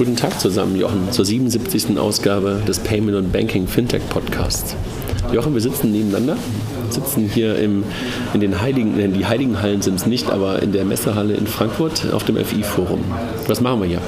[0.00, 1.98] Guten Tag zusammen, Jochen, zur 77.
[1.98, 4.74] Ausgabe des Payment und Banking Fintech Podcasts.
[5.30, 6.38] Jochen, wir sitzen nebeneinander,
[6.88, 7.84] sitzen hier im,
[8.32, 11.46] in den Heiligen, in die Heiligen Hallen sind es nicht, aber in der Messehalle in
[11.46, 13.04] Frankfurt auf dem FI-Forum.
[13.46, 14.00] Was machen wir hier?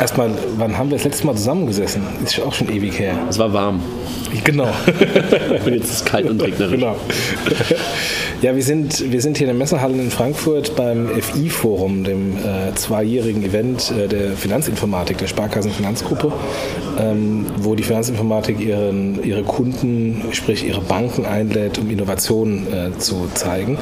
[0.00, 2.02] Erstmal, wann haben wir das letzte Mal zusammengesessen?
[2.24, 3.18] Ist auch schon ewig her.
[3.28, 3.82] Es war warm.
[4.44, 4.68] Genau.
[5.64, 6.72] und jetzt ist es kalt und regnerisch.
[6.72, 6.96] Genau.
[8.40, 12.72] Ja, wir sind, wir sind hier in der Messehalle in Frankfurt beim FI-Forum, dem äh,
[12.76, 16.32] zweijährigen Event äh, der Finanzinformatik, der Sparkassenfinanzgruppe,
[17.00, 23.28] ähm, wo die Finanzinformatik ihren, ihre Kunden, sprich ihre Banken einlädt, um Innovationen äh, zu
[23.34, 23.76] zeigen.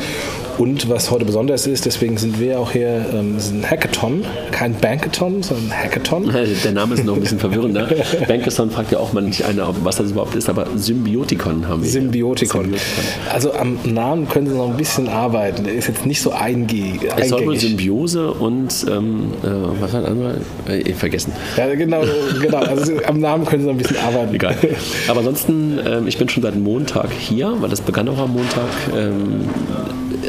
[0.58, 4.74] Und was heute besonders ist, deswegen sind wir auch hier, ähm, ist ein Hackathon, kein
[4.74, 6.32] Bankathon, sondern Hackathon.
[6.64, 7.88] Der Name ist noch ein bisschen verwirrender.
[8.28, 11.90] Bankathon fragt ja auch manch einer, was das überhaupt ist, aber Symbiotikon haben wir.
[11.90, 12.64] Symbiotikon.
[12.64, 13.04] Symbiotikon.
[13.32, 15.64] Also am Namen können Sie noch ein bisschen arbeiten.
[15.64, 17.00] Der ist jetzt nicht so eingängig.
[17.16, 19.48] Es soll wohl Symbiose und ähm, äh,
[19.80, 20.40] was war das andere?
[20.68, 21.32] Äh, vergessen.
[21.56, 22.02] Ja, genau,
[22.40, 22.58] genau.
[22.58, 24.34] Also am Namen können Sie noch ein bisschen arbeiten.
[24.34, 24.56] Egal.
[25.08, 28.68] Aber ansonsten, äh, ich bin schon seit Montag hier, weil das begann auch am Montag.
[28.96, 29.48] Ähm,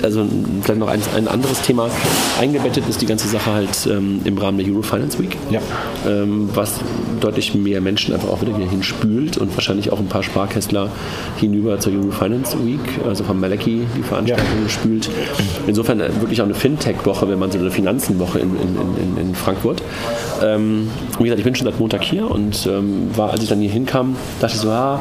[0.02, 0.26] also
[0.62, 1.90] vielleicht noch ein, ein, anderes Thema
[2.40, 5.60] eingebettet ist die ganze Sache halt ähm, im Rahmen der Eurofinance Week, ja.
[6.08, 6.80] ähm, was
[7.20, 10.90] deutlich mehr Menschen einfach auch wieder hier hinspült und wahrscheinlich auch ein paar Sparkästler
[11.38, 14.70] hinüber zur Eurofinance Week, also von Maleki die Veranstaltung ja.
[14.70, 15.10] spült.
[15.68, 19.36] Insofern äh, wirklich auch eine Fintech-Woche, wenn man so eine Finanzenwoche in, in, in, in
[19.36, 19.82] Frankfurt.
[20.44, 23.60] Ähm, wie gesagt, ich bin schon seit Montag hier und ähm, war, als ich dann
[23.60, 25.00] hier hinkam, dachte ich so, ah,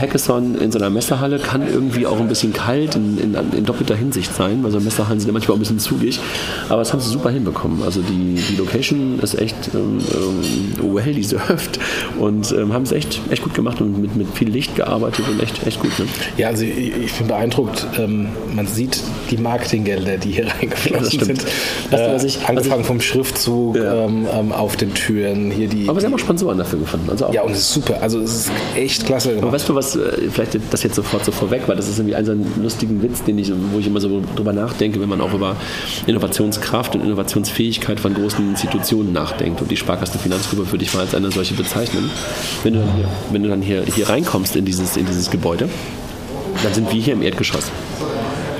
[0.00, 3.94] Hackathon in so einer Messehalle kann irgendwie auch ein bisschen kalt in, in, in doppelter
[3.94, 6.20] Hinsicht sein, weil so Messehallen sind ja manchmal auch ein bisschen zugig.
[6.68, 7.82] Aber das haben sie super hinbekommen.
[7.82, 11.78] Also die, die Location ist echt ähm, ähm, well deserved
[12.18, 15.42] und ähm, haben es echt, echt gut gemacht und mit, mit viel Licht gearbeitet und
[15.42, 15.98] echt, echt gut.
[15.98, 16.06] Ne?
[16.36, 17.86] Ja, also ich, ich bin beeindruckt.
[17.98, 21.44] Ähm, man sieht die Marketinggelder, die hier reingeflossen ja, sind.
[21.92, 24.04] Äh, ich, angefangen ich, vom Schriftzug ja.
[24.04, 25.50] Ähm, ähm, auf den Türen.
[25.50, 27.08] Hier die, Aber sie haben auch Sponsoren dafür gefunden.
[27.10, 28.00] Also ja, und es ist super.
[28.00, 29.36] Also es ist echt klasse.
[29.40, 32.14] Aber weißt du was, äh, vielleicht das jetzt sofort so vorweg, weil das ist irgendwie
[32.14, 35.20] ein so ein lustigen Witz, den ich, wo ich immer so drüber nachdenke, wenn man
[35.20, 35.56] auch über
[36.06, 39.60] Innovationskraft und Innovationsfähigkeit von großen Institutionen nachdenkt.
[39.60, 42.10] Und die Sparkassenfinanzgruppe würde ich mal als eine solche bezeichnen.
[42.62, 45.68] Wenn du dann hier, wenn du dann hier, hier reinkommst in dieses, in dieses Gebäude,
[46.62, 47.70] dann sind wir hier im Erdgeschoss.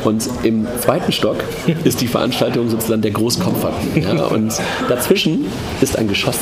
[0.05, 1.37] Und im zweiten Stock
[1.85, 3.75] ist die Veranstaltung sozusagen der Großkomfort.
[3.97, 4.27] Ja?
[4.27, 4.55] Und
[4.89, 5.47] dazwischen
[5.81, 6.39] ist ein Geschoss.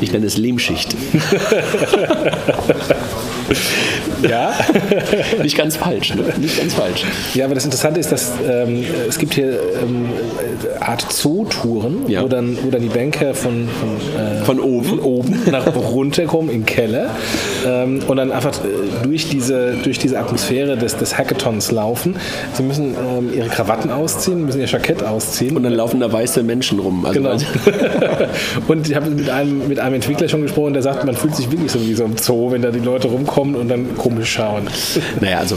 [0.00, 0.94] Ich nenne es Lehmschicht.
[4.28, 4.52] Ja.
[5.42, 6.24] Nicht ganz falsch, ne?
[6.40, 7.04] Nicht ganz falsch.
[7.34, 10.08] Ja, aber das Interessante ist, dass ähm, es gibt hier ähm,
[10.80, 12.22] Art Zootouren, ja.
[12.22, 16.24] wo, dann, wo dann die Banker von, von, äh, von oben, von oben nach runter
[16.24, 17.10] kommen in den Keller
[17.66, 22.16] ähm, und dann einfach äh, durch diese, durch diese Atmosphäre des, des Hackathons laufen.
[22.54, 25.56] Sie müssen ähm, ihre Krawatten ausziehen, müssen ihr Jackett ausziehen.
[25.56, 27.06] Und dann laufen da weiße Menschen rum.
[27.06, 27.36] Also genau.
[28.68, 31.50] und ich habe mit einem, mit einem Entwickler schon gesprochen, der sagt, man fühlt sich
[31.50, 34.68] wirklich so wie so im Zoo, wenn da die Leute rumkommen und dann komisch schauen.
[35.20, 35.56] Naja, also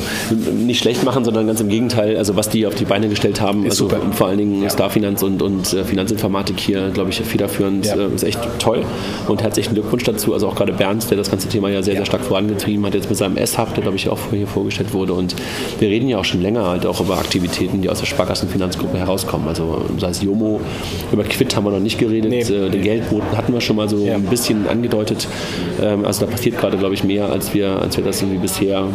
[0.53, 2.17] nicht schlecht machen, sondern ganz im Gegenteil.
[2.17, 4.01] Also was die auf die Beine gestellt haben, ist also super.
[4.13, 4.69] vor allen Dingen ja.
[4.69, 7.95] Starfinanz und, und äh, Finanzinformatik hier, glaube ich, federführend, ja.
[7.95, 8.83] äh, ist echt toll.
[9.27, 10.33] Und herzlichen Glückwunsch dazu.
[10.33, 11.99] Also auch gerade Bernd, der das ganze Thema ja sehr, ja.
[11.99, 15.13] sehr stark vorangetrieben hat, jetzt mit seinem S-Hub, der glaube ich auch hier vorgestellt wurde.
[15.13, 15.35] Und
[15.79, 19.47] wir reden ja auch schon länger halt auch über Aktivitäten, die aus der Sparkassenfinanzgruppe herauskommen.
[19.47, 20.61] Also sei es Jomo,
[21.11, 22.41] über Quid haben wir noch nicht geredet, nee.
[22.41, 25.27] äh, den Geldboten hatten wir schon mal so ein bisschen angedeutet.
[25.81, 28.87] Ähm, also da passiert gerade, glaube ich, mehr, als wir, als wir das irgendwie bisher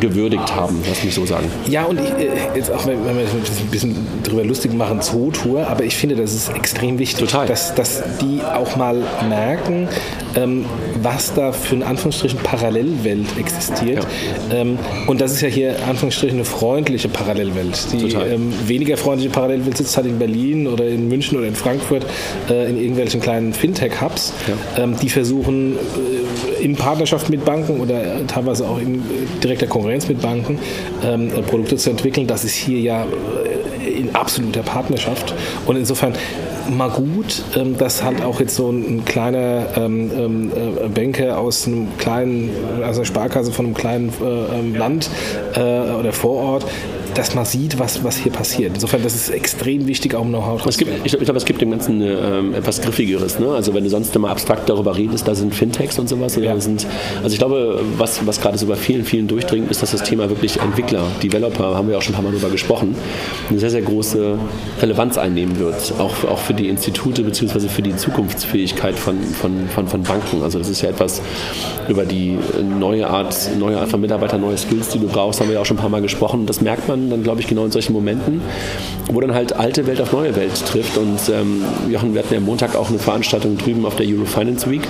[0.00, 1.46] gewürdigt haben, lass mich so sagen.
[1.68, 5.84] Ja, und ich, äh, jetzt auch, wenn wir ein bisschen drüber lustig machen, Zootour, aber
[5.84, 7.46] ich finde, das ist extrem wichtig, Total.
[7.46, 9.88] Dass, dass die auch mal merken,
[10.36, 10.64] ähm,
[11.02, 14.06] was da für eine Anführungsstrichen Parallelwelt existiert.
[14.50, 14.56] Ja.
[14.60, 17.92] Ähm, und das ist ja hier Anführungsstrichen eine freundliche Parallelwelt.
[17.92, 22.04] Die ähm, weniger freundliche Parallelwelt sitzt halt in Berlin oder in München oder in Frankfurt
[22.48, 24.82] äh, in irgendwelchen kleinen Fintech-Hubs, ja.
[24.82, 29.02] Ähm, die versuchen äh, in Partnerschaft mit Banken oder teilweise auch in
[29.42, 30.58] direkter Konkurrenz mit Banken
[31.04, 32.26] ähm, Produkte zu entwickeln.
[32.26, 35.34] Das ist hier ja äh, in absoluter Partnerschaft.
[35.66, 36.14] Und insofern
[36.70, 41.66] mal gut, ähm, dass halt auch jetzt so ein, kleiner ähm, ähm, äh, Banker aus
[41.66, 42.50] einem kleinen,
[42.82, 45.08] also einer Sparkasse von einem kleinen äh, Land
[45.54, 46.64] äh, oder Vorort
[47.18, 48.74] dass man sieht, was, was hier passiert.
[48.74, 51.72] Insofern, das ist extrem wichtig, auch um Know-how zu Ich, ich glaube, es gibt dem
[51.72, 53.40] Ganzen äh, etwas Griffigeres.
[53.40, 53.48] Ne?
[53.48, 56.36] Also wenn du sonst immer abstrakt darüber redest, da sind Fintechs und sowas.
[56.36, 56.58] Ja.
[56.60, 56.86] Sind,
[57.20, 60.28] also ich glaube, was, was gerade so bei vielen, vielen durchdringt, ist, dass das Thema
[60.28, 62.94] wirklich Entwickler, Developer, haben wir auch schon ein paar Mal darüber gesprochen,
[63.50, 64.38] eine sehr, sehr große
[64.80, 65.94] Relevanz einnehmen wird.
[65.98, 67.68] Auch, auch für die Institute bzw.
[67.68, 70.44] für die Zukunftsfähigkeit von, von, von, von Banken.
[70.44, 71.20] Also das ist ja etwas
[71.88, 75.54] über die neue Art, neue Art von Mitarbeitern, neue Skills, die du brauchst, haben wir
[75.54, 76.46] ja auch schon ein paar Mal gesprochen.
[76.46, 78.40] Das merkt man dann glaube ich genau in solchen Momenten,
[79.10, 80.96] wo dann halt alte Welt auf neue Welt trifft.
[80.96, 84.82] Und ähm, Jochen, wir hatten ja Montag auch eine Veranstaltung drüben auf der Eurofinance Week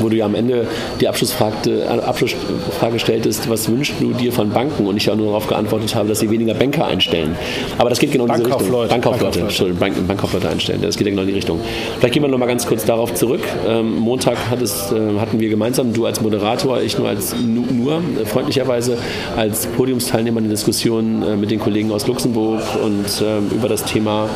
[0.00, 0.66] wo du ja am Ende
[1.00, 4.86] die Abschlussfrage, äh, Abschlussfrage stelltest, was wünschst du dir von Banken?
[4.86, 7.36] Und ich ja nur darauf geantwortet habe, dass sie weniger Banker einstellen.
[7.78, 8.58] Aber das geht genau in diese Richtung.
[8.58, 8.88] Bankkaufleute.
[8.90, 9.74] Bankkaufleute.
[9.74, 10.80] Bank, Bankkaufleute einstellen.
[10.82, 11.60] Das geht ja genau in die Richtung.
[11.98, 13.42] Vielleicht gehen wir noch mal ganz kurz darauf zurück.
[13.66, 18.02] Ähm, Montag hat es, äh, hatten wir gemeinsam, du als Moderator, ich nur als nur,
[18.20, 18.98] äh, freundlicherweise
[19.36, 24.28] als Podiumsteilnehmer eine Diskussion mit den Kollegen aus Luxemburg und ähm, über das Thema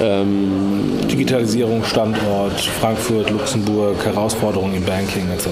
[0.00, 5.48] ähm, Digitalisierung, Standort, Frankfurt, Luxemburg, Herausforderungen im Banking etc.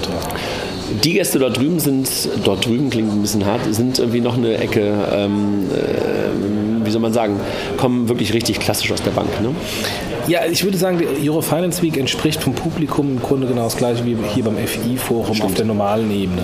[1.02, 2.08] Die Gäste dort drüben sind,
[2.44, 7.00] dort drüben klingt ein bisschen hart, sind irgendwie noch eine Ecke, ähm, äh, wie soll
[7.00, 7.40] man sagen,
[7.76, 9.28] kommen wirklich richtig klassisch aus der Bank.
[9.40, 9.54] Ne?
[10.26, 14.06] Ja, ich würde sagen, die Eurofinance Week entspricht vom Publikum im Grunde genau das gleiche
[14.06, 16.42] wie hier beim FI-Forum auf der normalen Ebene.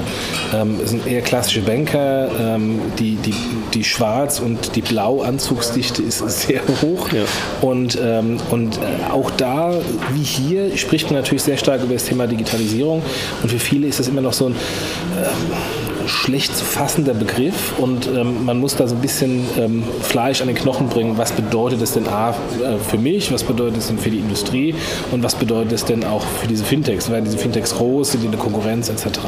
[0.55, 3.35] Ähm, es sind eher klassische Banker, ähm, die, die,
[3.73, 7.11] die Schwarz- und die Blau-Anzugsdichte ist sehr hoch.
[7.11, 7.23] Ja.
[7.63, 9.73] Und, ähm, und äh, auch da,
[10.13, 13.03] wie hier, spricht man natürlich sehr stark über das Thema Digitalisierung.
[13.43, 18.07] Und für viele ist das immer noch so ein ähm, schlecht zu fassender Begriff und
[18.07, 21.17] ähm, man muss da so ein bisschen ähm, Fleisch an den Knochen bringen.
[21.19, 24.75] Was bedeutet das denn A äh, für mich, was bedeutet es denn für die Industrie
[25.13, 27.11] und was bedeutet es denn auch für diese Fintechs?
[27.11, 29.21] Werden diese Fintechs groß, sind die eine Konkurrenz etc.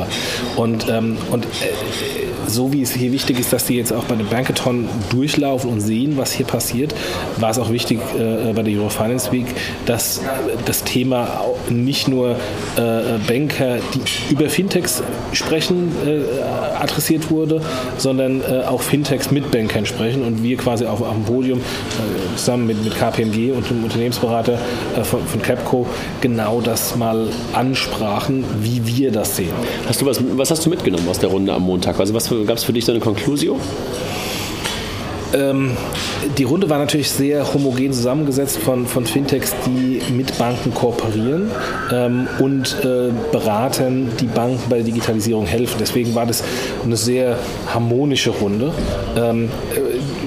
[0.56, 1.48] Und, ähm, und äh,
[2.46, 5.80] so wie es hier wichtig ist, dass die jetzt auch bei dem Bankathon durchlaufen und
[5.80, 6.94] sehen, was hier passiert,
[7.38, 9.46] war es auch wichtig äh, bei der Eurofinance Week,
[9.86, 10.20] dass
[10.64, 12.36] das Thema nicht nur
[12.76, 15.02] äh, Banker, die über Fintechs
[15.32, 16.42] sprechen, äh,
[16.80, 17.60] adressiert wurde,
[17.98, 22.66] sondern äh, auch Fintechs mit Bankern sprechen und wir quasi auf, dem Podium äh, zusammen
[22.66, 24.58] mit, mit KPMG und dem Unternehmensberater
[24.96, 25.86] äh, von, von Capco
[26.20, 29.52] genau das mal ansprachen, wie wir das sehen.
[29.86, 31.98] Hast du was, was hast du mitgenommen aus der Runde am Montag?
[32.00, 33.60] Also was gab es für dich so eine Konklusion?
[35.34, 35.76] Ähm,
[36.38, 41.50] die Runde war natürlich sehr homogen zusammengesetzt von, von Fintechs, die mit Banken kooperieren
[41.90, 45.76] ähm, und äh, beraten, die Banken bei der Digitalisierung helfen.
[45.80, 46.44] Deswegen war das
[46.84, 47.38] eine sehr
[47.72, 48.72] harmonische Runde.
[49.16, 49.48] Ähm,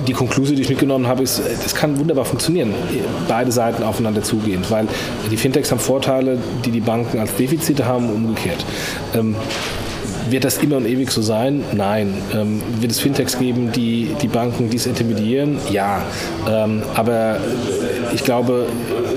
[0.07, 2.73] die Konklusion, die ich mitgenommen habe, ist, das kann wunderbar funktionieren,
[3.27, 4.87] beide Seiten aufeinander zugehend, weil
[5.31, 8.63] die Fintechs haben Vorteile, die die Banken als Defizite haben, umgekehrt.
[10.25, 11.63] Ähm, wird das immer und ewig so sein?
[11.73, 12.13] Nein.
[12.33, 15.57] Ähm, wird es Fintechs geben, die die Banken disintermediieren?
[15.71, 16.01] Ja.
[16.49, 17.37] Ähm, aber
[18.13, 18.67] ich glaube,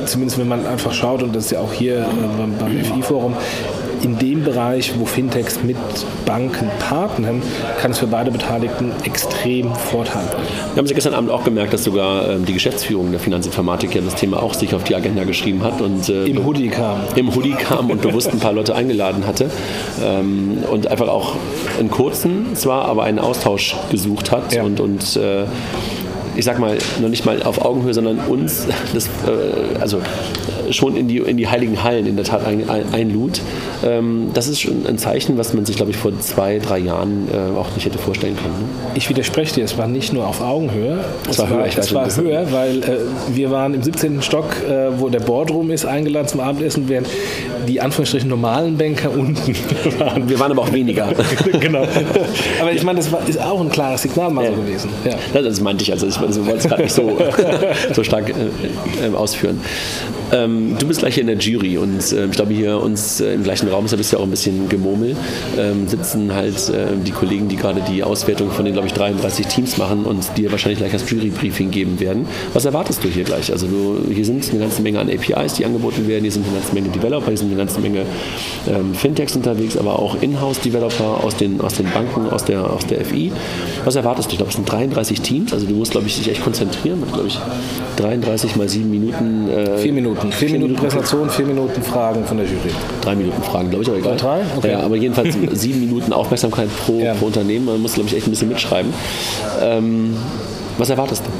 [0.07, 2.05] zumindest wenn man einfach schaut, und das ist ja auch hier äh,
[2.39, 3.35] beim, beim FI-Forum,
[4.03, 5.77] in dem Bereich, wo Fintechs mit
[6.27, 7.43] Banken partnern,
[7.81, 10.47] kann es für beide Beteiligten extrem Vorteile bringen.
[10.73, 13.95] Wir haben es ja gestern Abend auch gemerkt, dass sogar ähm, die Geschäftsführung der Finanzinformatik
[13.95, 15.81] ja das Thema auch sich auf die Agenda geschrieben hat.
[15.81, 17.01] Und, äh, Im Hoodie kam.
[17.17, 19.51] Im Hoodie kam und bewusst ein paar Leute eingeladen hatte.
[20.03, 21.37] Ähm, und einfach auch
[21.79, 24.63] einen kurzen zwar, aber einen Austausch gesucht hat ja.
[24.63, 25.45] und, und äh,
[26.37, 30.01] ich sag mal, noch nicht mal auf Augenhöhe, sondern uns das, äh, also
[30.73, 33.41] schon in die, in die heiligen Hallen in der Tat ein, ein, einlud.
[33.85, 37.29] Ähm, das ist schon ein Zeichen, was man sich, glaube ich, vor zwei, drei Jahren
[37.33, 38.55] äh, auch nicht hätte vorstellen können.
[38.55, 38.91] Ne?
[38.95, 41.05] Ich widerspreche dir, es war nicht nur auf Augenhöhe.
[41.29, 42.99] Es, war, höher, ich es war höher, weil äh,
[43.33, 44.23] wir waren im 17.
[44.23, 47.09] Stock, äh, wo der Boardroom ist, eingeladen zum Abendessen, während
[47.67, 49.55] die Anführungsstrichen normalen Banker unten
[49.99, 50.29] waren.
[50.29, 51.09] Wir waren aber auch weniger.
[51.61, 51.87] genau.
[52.61, 54.51] Aber ich meine, das war, ist auch ein klares Signal mal ja.
[54.51, 54.91] so gewesen.
[55.05, 55.43] Ja.
[55.43, 57.19] Das meinte ich, also ich wollte es gerade nicht so,
[57.93, 59.61] so stark äh, äh, ausführen.
[60.33, 63.35] Ähm, du bist gleich hier in der Jury und äh, ich glaube, hier uns äh,
[63.35, 65.17] im gleichen Raum ist ein bisschen auch ein bisschen Gemurmel.
[65.59, 69.47] Ähm, sitzen halt äh, die Kollegen, die gerade die Auswertung von den, glaube ich, 33
[69.47, 72.27] Teams machen und dir wahrscheinlich gleich das Jury-Briefing geben werden.
[72.53, 73.51] Was erwartest du hier gleich?
[73.51, 76.57] Also du, hier sind eine ganze Menge an APIs, die angeboten werden, hier sind eine
[76.59, 78.03] ganze Menge Developer, hier sind eine ganze Menge
[78.69, 83.05] ähm, Fintechs unterwegs, aber auch Inhouse-Developer aus den, aus den Banken, aus der, aus der
[83.05, 83.33] FI.
[83.85, 84.33] Was erwartest du?
[84.33, 87.03] Ich glaube, es sind 33 Teams, also du musst, glaube ich, dich echt konzentrieren.
[87.13, 87.39] Glaube ich,
[87.97, 89.49] 33 mal 7 Minuten.
[89.49, 90.18] Äh, Minuten.
[90.21, 92.71] Vier, vier Minuten, Minuten Präsentation, vier Minuten Fragen von der Jury.
[93.01, 94.17] Drei Minuten Fragen, glaube ich, aber egal.
[94.17, 94.41] Drei?
[94.57, 94.73] Okay.
[94.73, 97.15] Ja, aber jedenfalls sieben Minuten Aufmerksamkeit pro, ja.
[97.15, 97.67] pro Unternehmen.
[97.67, 98.93] Man muss, glaube ich, echt ein bisschen mitschreiben.
[99.61, 100.17] Ähm,
[100.77, 101.31] was erwartest du?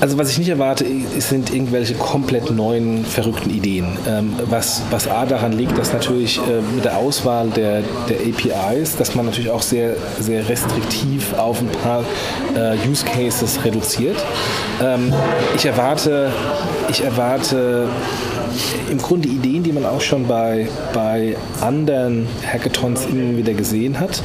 [0.00, 0.86] Also was ich nicht erwarte,
[1.18, 3.98] sind irgendwelche komplett neuen, verrückten Ideen.
[4.08, 8.96] Ähm, was, was A daran liegt, dass natürlich äh, mit der Auswahl der, der APIs,
[8.96, 12.04] dass man natürlich auch sehr, sehr restriktiv auf ein paar
[12.54, 14.16] äh, Use Cases reduziert.
[14.82, 15.12] Ähm,
[15.54, 16.32] ich erwarte,
[16.88, 17.86] ich erwarte
[18.90, 24.22] im Grunde Ideen, die man auch schon bei, bei anderen Hackathons immer wieder gesehen hat.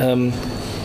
[0.00, 0.34] Ähm,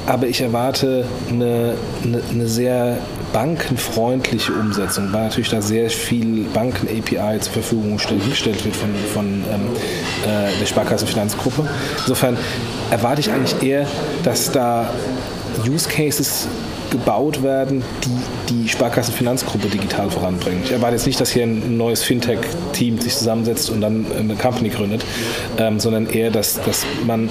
[0.08, 2.98] aber ich erwarte eine, eine, eine sehr
[3.34, 9.62] bankenfreundliche Umsetzung, weil natürlich da sehr viel Banken-API zur Verfügung gestellt wird von, von ähm,
[10.26, 11.68] äh, der Sparkassenfinanzgruppe.
[12.00, 12.38] Insofern
[12.92, 13.86] erwarte ich eigentlich eher,
[14.24, 14.92] dass da
[15.68, 16.48] Use Cases
[16.90, 20.62] gebaut werden, die die Sparkassenfinanzgruppe digital voranbringen.
[20.64, 24.70] Ich erwarte jetzt nicht, dass hier ein neues Fintech-Team sich zusammensetzt und dann eine Company
[24.70, 25.06] gründet,
[25.58, 27.30] ähm, sondern eher, dass, dass man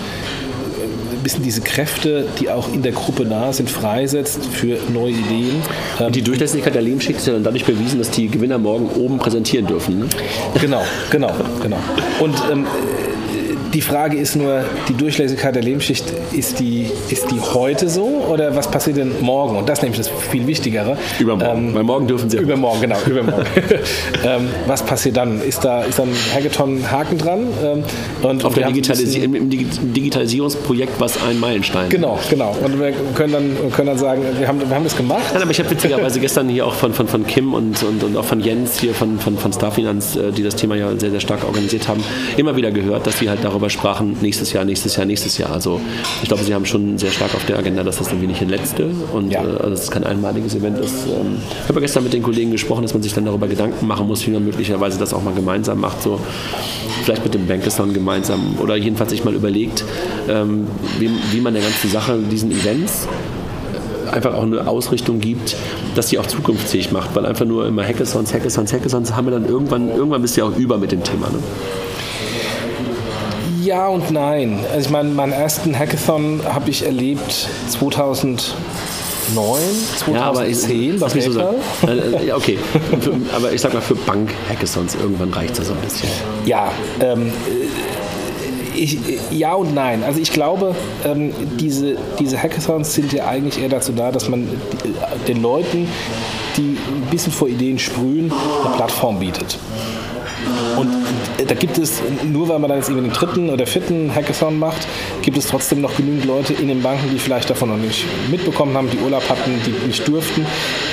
[1.29, 5.57] bisschen diese Kräfte, die auch in der Gruppe da sind, freisetzt für neue Ideen.
[5.99, 9.19] Und die Durchlässigkeit der Lebensschicht ist ja dann dadurch bewiesen, dass die Gewinner morgen oben
[9.19, 9.99] präsentieren dürfen.
[9.99, 10.07] Ne?
[10.59, 11.31] Genau, genau,
[11.63, 11.77] genau.
[12.21, 12.67] Und ähm,
[13.73, 18.57] die Frage ist nur, die Durchlässigkeit der Lebensschicht, ist die, ist die heute so oder
[18.57, 19.57] was passiert denn morgen?
[19.57, 20.97] Und das ist nämlich das viel Wichtigere.
[21.19, 22.39] Übermorgen, ähm, weil morgen dürfen sie.
[22.39, 23.45] Übermorgen, genau, übermorgen.
[24.25, 25.43] ähm, was passiert dann?
[25.43, 27.41] Ist da, ist dann Hackathon Haken dran?
[27.63, 27.85] Ähm,
[28.23, 31.89] und Auf der Digitalisi im Digitalisierungsprojekt was ein Meilenstein.
[31.89, 32.57] Genau, genau.
[32.63, 35.25] Und wir können dann, können dann sagen, wir haben, wir haben das gemacht.
[35.33, 38.17] Nein, aber ich habe witzigerweise gestern hier auch von, von, von Kim und, und, und
[38.17, 41.21] auch von Jens hier von, von, von Starfinanz, äh, die das Thema ja sehr, sehr
[41.21, 42.03] stark organisiert haben,
[42.37, 45.51] immer wieder gehört, dass sie halt darüber darüber sprachen, nächstes Jahr, nächstes Jahr, nächstes Jahr.
[45.51, 45.81] Also
[46.23, 48.49] ich glaube, sie haben schon sehr stark auf der Agenda, dass das irgendwie nicht ein
[48.49, 49.43] letzte und ja.
[49.43, 51.07] äh, also dass es kein einmaliges Event ist.
[51.07, 54.07] Ähm, ich habe gestern mit den Kollegen gesprochen, dass man sich dann darüber Gedanken machen
[54.07, 56.21] muss, wie man möglicherweise das auch mal gemeinsam macht, so
[57.03, 59.85] vielleicht mit dem Bankathon gemeinsam oder jedenfalls sich mal überlegt,
[60.29, 60.69] ähm,
[61.01, 63.09] wie, wie man der ganzen Sache, diesen Events
[64.13, 65.57] einfach auch eine Ausrichtung gibt,
[65.95, 69.47] dass die auch zukunftsfähig macht, weil einfach nur immer Hackathons, Hackathons, Hackathons haben wir dann
[69.47, 71.29] irgendwann, irgendwann bist du ja auch über mit dem Thema.
[71.29, 71.39] Ne?
[73.63, 74.61] Ja und nein.
[74.73, 78.53] Also ich meine, meinen ersten Hackathon habe ich erlebt 2009,
[79.99, 81.55] 2010 ja, aber ich, bei PayPal.
[81.81, 82.59] So äh, ja, okay.
[83.01, 86.09] Für, aber ich sag mal, für Bank-Hackathons irgendwann reicht das so ein bisschen.
[86.45, 87.33] Ja, ähm,
[88.77, 88.99] ich,
[89.31, 90.05] ja und nein.
[90.05, 90.75] Also ich glaube,
[91.05, 94.49] ähm, diese, diese Hackathons sind ja eigentlich eher dazu da, dass man
[95.27, 95.89] den Leuten,
[96.57, 98.33] die ein bisschen vor Ideen sprühen,
[98.65, 99.59] eine Plattform bietet.
[100.77, 100.91] Und
[101.47, 104.87] da gibt es, nur weil man dann jetzt irgendwie den dritten oder vierten Hackathon macht,
[105.23, 108.77] gibt es trotzdem noch genügend Leute in den Banken, die vielleicht davon noch nicht mitbekommen
[108.77, 110.45] haben, die Urlaub hatten, die nicht durften,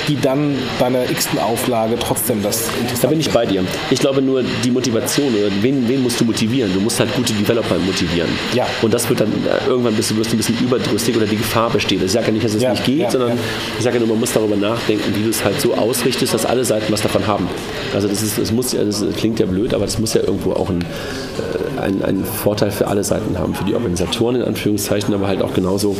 [0.08, 3.64] die dann bei einer x-ten Auflage trotzdem das interessant Da bin ich bei dir.
[3.90, 6.72] Ich glaube nur, die Motivation, oder wen, wen musst du motivieren?
[6.72, 8.30] Du musst halt gute Developer motivieren.
[8.54, 8.66] Ja.
[8.82, 11.36] Und das wird dann äh, irgendwann bist du, wirst du ein bisschen überdrüssig oder die
[11.36, 12.02] Gefahr besteht.
[12.02, 13.36] Ich sage ja nicht, dass es ja, nicht geht, ja, sondern ja.
[13.78, 16.46] ich sage ja nur, man muss darüber nachdenken, wie du es halt so ausrichtest, dass
[16.46, 17.48] alle Seiten was davon haben.
[17.92, 20.70] Also das, ist, das, muss, das klingt ja blöd, aber das muss ja irgendwo auch
[20.70, 23.54] ein, äh, ein, ein Vorteil für alle Seiten haben.
[23.54, 25.96] Für die Organisatoren in Anführungszeichen, aber halt auch genauso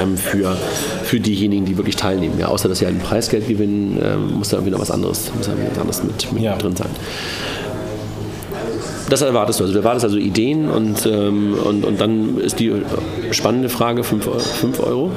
[0.00, 0.56] ähm, für,
[1.02, 2.38] für diejenigen, die wirklich teilnehmen.
[2.38, 5.30] Ja, außer dass sie halt ein Preisgeld gewinnen, ähm, muss da irgendwie noch was anderes,
[5.36, 6.56] muss da was anderes mit, mit ja.
[6.56, 6.90] drin sein
[9.08, 9.64] das erwartest du.
[9.64, 12.72] Also du erwartest also Ideen und, ähm, und, und dann ist die
[13.32, 14.26] spannende Frage 5
[14.80, 15.10] Euro.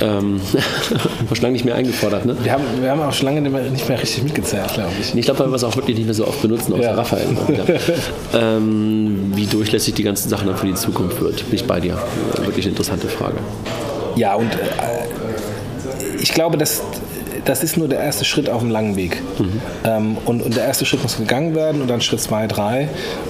[0.00, 0.40] Ähm,
[1.28, 2.36] schon lange nicht mehr eingefordert, ne?
[2.42, 5.14] Wir haben, wir haben auch schon lange nicht mehr, richtig mitgezählt, glaube ich.
[5.14, 6.94] Ich glaube, weil wir es auch wirklich nicht mehr so oft benutzen, außer ja.
[6.94, 7.26] Raphael.
[8.34, 11.98] ähm, wie durchlässig die ganzen Sachen dann für die Zukunft wird, bin ich bei dir.
[12.44, 13.36] Wirklich eine interessante Frage.
[14.16, 16.82] Ja, und äh, ich glaube, dass
[17.44, 19.22] das ist nur der erste Schritt auf dem langen Weg.
[19.38, 19.60] Mhm.
[19.84, 22.88] Ähm, und, und, der erste Schritt muss gegangen werden und dann Schritt zwei, drei.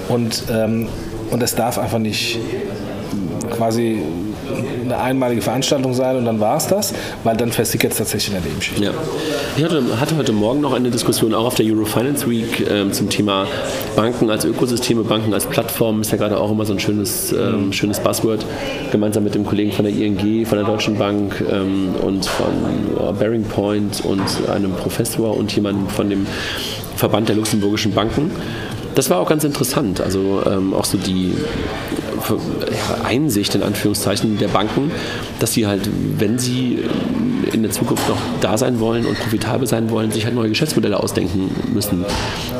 [0.08, 0.88] Und, ähm,
[1.30, 2.38] und das darf einfach nicht
[3.58, 4.00] quasi
[4.84, 8.40] eine einmalige Veranstaltung sein und dann war es das, weil dann versickert es tatsächlich in
[8.40, 8.80] der Lebensschicht.
[8.80, 8.92] Ja.
[9.56, 13.10] Ich hatte, hatte, heute Morgen noch eine Diskussion auch auf der Eurofinance Week ähm, zum
[13.10, 13.46] Thema
[13.96, 17.72] Banken als Ökosysteme, Banken als Plattform, ist ja gerade auch immer so ein schönes, ähm,
[17.72, 18.46] schönes Buzzword,
[18.92, 22.46] gemeinsam mit dem Kollegen von der ING, von der Deutschen Bank ähm, und von
[22.96, 26.26] uh, Bearing Point und einem Professor und jemandem von dem
[26.96, 28.30] Verband der luxemburgischen Banken.
[28.94, 30.00] Das war auch ganz interessant.
[30.00, 31.32] Also ähm, auch so die
[33.04, 34.90] Einsicht in Anführungszeichen der Banken,
[35.38, 36.78] dass sie halt, wenn sie
[37.52, 40.98] in der Zukunft noch da sein wollen und profitabel sein wollen, sich halt neue Geschäftsmodelle
[40.98, 42.04] ausdenken müssen.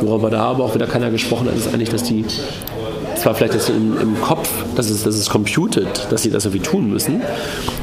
[0.01, 2.25] Worüber da aber auch wieder keiner gesprochen hat, ist eigentlich, dass die
[3.17, 6.65] zwar vielleicht jetzt im, im Kopf, dass es, dass es computed, dass sie das irgendwie
[6.65, 7.21] tun müssen,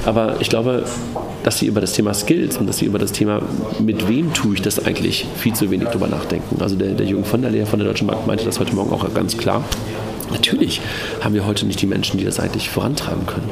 [0.05, 0.85] aber ich glaube,
[1.43, 3.41] dass sie über das Thema Skills und dass sie über das Thema,
[3.79, 6.59] mit wem tue ich das eigentlich, viel zu wenig drüber nachdenken.
[6.59, 8.91] Also der, der Jürgen von der Lehr von der Deutschen Bank meinte das heute Morgen
[8.91, 9.63] auch ganz klar.
[10.31, 10.81] Natürlich
[11.21, 13.49] haben wir heute nicht die Menschen, die das eigentlich vorantreiben können.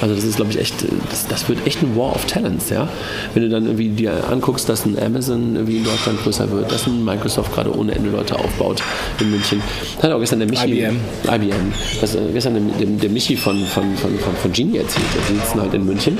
[0.00, 0.74] Also das ist, glaube ich, echt,
[1.10, 2.88] das, das, wird echt ein War of Talents, ja.
[3.32, 6.86] Wenn du dann irgendwie dir anguckst, dass ein Amazon irgendwie in Deutschland größer wird, dass
[6.86, 8.82] ein Microsoft gerade ohne Ende Leute aufbaut
[9.20, 9.62] in München.
[9.96, 13.64] Das hat auch gestern der Michi, IBM, IBM das, äh, gestern der, der, Michi von,
[13.64, 16.18] von, von, von, von Genie erzählt, die sitzen halt in München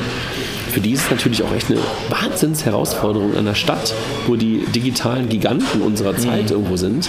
[0.70, 1.80] für die ist es natürlich auch echt eine
[2.10, 3.94] Wahnsinnsherausforderung in einer Stadt,
[4.26, 6.50] wo die digitalen Giganten unserer Zeit mhm.
[6.50, 7.08] irgendwo sind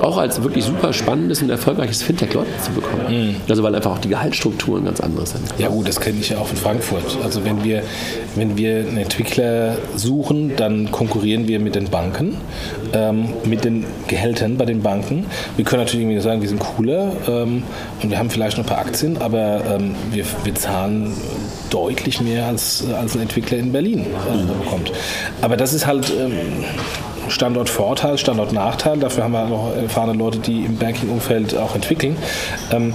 [0.00, 3.04] auch als wirklich super spannendes und erfolgreiches Fintech Leute zu bekommen.
[3.08, 3.36] Mhm.
[3.48, 5.42] Also weil einfach auch die Gehaltsstrukturen ganz andere sind.
[5.58, 7.18] Ja gut, das kenne ich ja auch von Frankfurt.
[7.22, 7.82] Also wenn wir,
[8.34, 12.36] wenn wir einen Entwickler suchen, dann konkurrieren wir mit den Banken,
[12.92, 15.26] ähm, mit den Gehältern bei den Banken.
[15.56, 17.62] Wir können natürlich irgendwie sagen, wir sind cooler ähm,
[18.02, 21.12] und wir haben vielleicht noch ein paar Aktien, aber ähm, wir, wir zahlen
[21.70, 24.92] deutlich mehr als, als ein Entwickler in Berlin äh, bekommt.
[25.40, 26.32] Aber das ist halt ähm,
[27.30, 28.98] Standortvorteil, Standortnachteil.
[28.98, 32.16] Dafür haben wir noch erfahrene Leute, die im Banking-Umfeld auch entwickeln.
[32.72, 32.92] Ähm,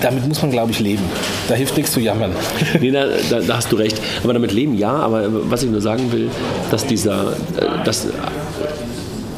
[0.00, 1.02] damit muss man, glaube ich, leben.
[1.48, 2.32] Da hilft nichts zu jammern.
[2.80, 4.00] Nee, da, da, da, hast du recht.
[4.22, 6.28] Aber damit leben ja, aber was ich nur sagen will,
[6.70, 8.06] dass dieser, äh, dass,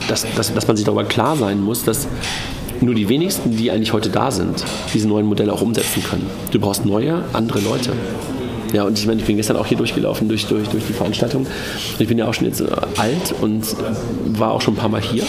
[0.09, 2.09] dass, dass, dass man sich darüber klar sein muss, dass
[2.81, 6.27] nur die wenigsten, die eigentlich heute da sind, diese neuen Modelle auch umsetzen können.
[6.51, 7.93] Du brauchst neue, andere Leute.
[8.73, 11.47] Ja, und ich meine, ich bin gestern auch hier durchgelaufen durch, durch, durch die Veranstaltung.
[11.99, 12.63] Ich bin ja auch schon jetzt
[12.99, 13.65] alt und
[14.39, 15.25] war auch schon ein paar Mal hier.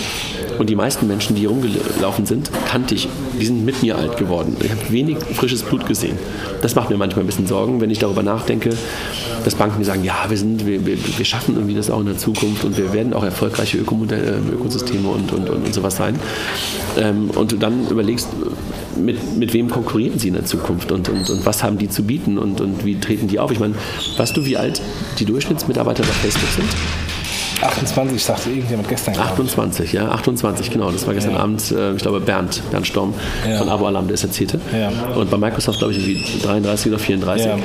[0.57, 3.07] Und die meisten Menschen, die hier rumgelaufen sind, kannte ich.
[3.39, 4.57] Die sind mit mir alt geworden.
[4.61, 6.17] Ich habe wenig frisches Blut gesehen.
[6.61, 8.71] Das macht mir manchmal ein bisschen Sorgen, wenn ich darüber nachdenke,
[9.45, 12.17] dass Banken sagen, ja, wir, sind, wir, wir, wir schaffen irgendwie das auch in der
[12.17, 16.19] Zukunft und wir werden auch erfolgreiche Ökomodelle, äh, Ökosysteme und, und, und, und sowas sein.
[16.97, 18.27] Ähm, und du dann überlegst,
[18.99, 22.03] mit, mit wem konkurrieren sie in der Zukunft und, und, und was haben die zu
[22.03, 23.51] bieten und, und wie treten die auf?
[23.51, 23.75] Ich meine,
[24.17, 24.81] weißt du, wie alt
[25.19, 27.08] die Durchschnittsmitarbeiter bei Facebook sind?
[27.61, 29.17] 28, sagte irgendjemand gestern.
[29.17, 30.91] 28, ja, 28, genau.
[30.91, 31.39] Das war gestern ja.
[31.39, 33.13] Abend, äh, ich glaube, Bernd, Bernd Storm
[33.47, 33.57] ja.
[33.57, 34.59] von Abo Alarm, der es erzählte.
[34.73, 34.91] Ja.
[35.15, 37.47] Und bei Microsoft, glaube ich, irgendwie 33 oder 34.
[37.47, 37.57] Ja,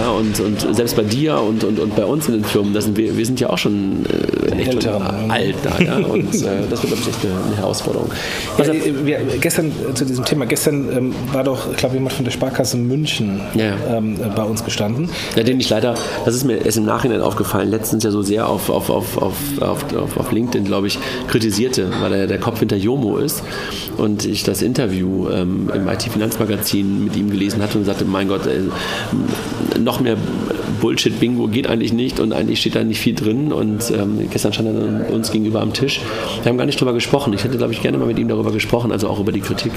[0.00, 0.10] ja.
[0.10, 2.96] und, und selbst bei dir und, und, und bei uns in den Firmen, das sind
[2.96, 5.78] wir, wir sind ja auch schon äh, echt schon alt da.
[5.82, 5.96] Ja?
[6.08, 8.10] Und äh, das wird, glaube ich, echt eine, eine Herausforderung.
[8.56, 12.24] Also, wir, gestern äh, zu diesem Thema, gestern ähm, war doch, ich glaube, jemand von
[12.24, 15.10] der Sparkasse München ähm, äh, bei uns gestanden.
[15.36, 15.94] Ja, den ich leider,
[16.24, 19.36] das ist mir erst im Nachhinein aufgefallen, letztens ja so sehr auf, auf, auf auf,
[19.60, 20.98] auf, auf, auf LinkedIn, glaube ich,
[21.28, 23.42] kritisierte, weil er der Kopf hinter Jomo ist.
[23.96, 28.46] Und ich das Interview ähm, im IT-Finanzmagazin mit ihm gelesen hatte und sagte, mein Gott,
[28.46, 28.60] äh,
[29.78, 30.16] noch mehr
[30.80, 33.52] Bullshit-Bingo geht eigentlich nicht und eigentlich steht da nicht viel drin.
[33.52, 36.00] Und ähm, gestern stand er uns gegenüber am Tisch.
[36.42, 37.32] Wir haben gar nicht darüber gesprochen.
[37.32, 39.72] Ich hätte, glaube ich, gerne mal mit ihm darüber gesprochen, also auch über die Kritik.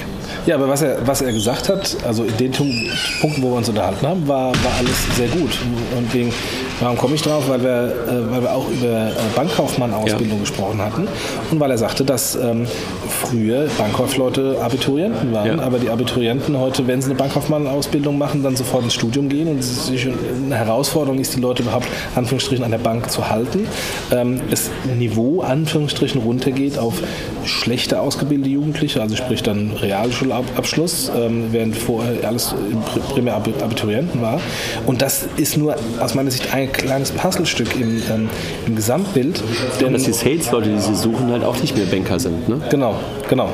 [0.46, 3.68] Ja, aber was er, was er gesagt hat, also in den Punkten, wo wir uns
[3.68, 5.58] unterhalten haben, war, war alles sehr gut.
[5.96, 6.32] Und wegen,
[6.80, 7.48] warum komme ich drauf?
[7.48, 10.40] Weil wir, äh, weil wir auch über äh, Bankkaufmann-Ausbildung ja.
[10.40, 11.08] gesprochen hatten
[11.50, 12.66] und weil er sagte, dass ähm,
[13.08, 15.62] früher Bankkaufleute Abiturienten waren, ja.
[15.62, 19.58] aber die Abiturienten heute, wenn sie eine Bankkaufmann-Ausbildung machen, dann sofort ins Studium gehen und
[19.58, 20.06] es ist
[20.44, 23.66] eine Herausforderung ist, die Leute überhaupt Anführungsstrichen an der Bank zu halten.
[24.10, 26.94] Ähm, das Niveau Anführungsstrichen runtergeht auf
[27.44, 32.54] schlechter ausgebildete Jugendliche, also sprich dann Realschulabschluss, ähm, während vorher alles
[33.10, 34.40] primär Abiturienten war.
[34.86, 38.30] Und das ist nur aus meiner Sicht ein kleines Puzzlestück im, ähm,
[38.66, 39.42] im Gesamtbild.
[39.80, 42.48] Denn, dass die Sales-Leute, die sie suchen, halt auch nicht mehr Banker sind.
[42.48, 42.60] Ne?
[42.70, 42.96] Genau,
[43.32, 43.48] genau.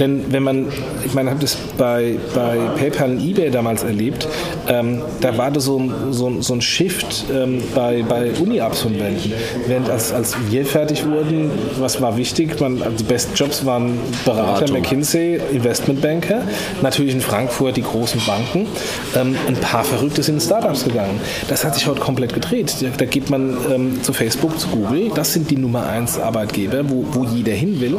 [0.00, 0.66] Denn wenn man,
[1.04, 4.26] ich meine, ich habe das bei, bei PayPal und eBay damals erlebt,
[4.66, 5.80] ähm, da war das so,
[6.10, 9.32] so, so ein Shift ähm, bei, bei Uni-Absolventen.
[9.68, 12.58] Während als, als wir fertig wurden, was war wichtig?
[12.58, 14.80] Man, also die besten Jobs waren Berater, Beratung.
[14.80, 16.42] McKinsey, Investmentbanker,
[16.82, 18.66] natürlich in Frankfurt die großen Banken.
[19.14, 21.20] Ähm, ein paar Verrückte sind in Startups gegangen.
[21.46, 22.74] Das hat sich heute komplett gedreht.
[22.98, 25.12] Da geht man ähm, zu Facebook, zu Google.
[25.14, 27.98] Das sind die Nummer eins Arbeitgeber, wo, wo jeder hin will.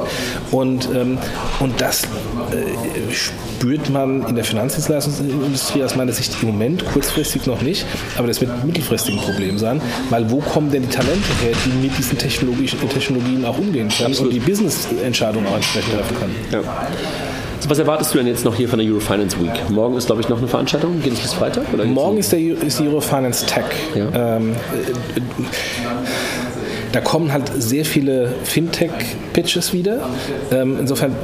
[0.51, 1.12] Und, ähm,
[1.60, 7.62] und das äh, spürt man in der Finanzdienstleistungsindustrie aus meiner Sicht im Moment kurzfristig noch
[7.62, 7.86] nicht,
[8.17, 11.88] aber das wird ein mittelfristiges Problem sein, weil wo kommen denn die Talente her, die
[11.88, 14.34] mit diesen Technologien auch umgehen können Absolut.
[14.34, 16.36] und die Business-Entscheidungen auch entsprechend treffen können.
[16.52, 16.62] Ja.
[17.67, 19.69] Was erwartest du denn jetzt noch hier von der Eurofinance Week?
[19.69, 21.02] Morgen ist, glaube ich, noch eine Veranstaltung.
[21.02, 21.65] Geht es bis Freitag?
[21.86, 23.63] Morgen ist, der, ist die Eurofinance Tech.
[23.95, 24.36] Ja.
[24.36, 24.56] Ähm,
[26.93, 30.10] da kommen halt sehr viele Fintech-Pitches wieder.
[30.51, 31.15] Ähm, insofern,